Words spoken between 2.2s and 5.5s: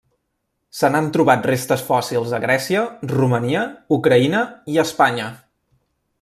a Grècia, Romania, Ucraïna i Espanya.